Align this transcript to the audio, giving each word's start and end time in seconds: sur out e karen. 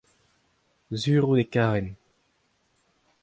sur 1.01 1.23
out 1.27 1.41
e 1.43 1.45
karen. 1.53 1.87